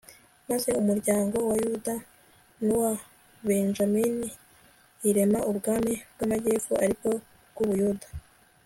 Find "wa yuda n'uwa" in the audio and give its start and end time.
1.49-2.93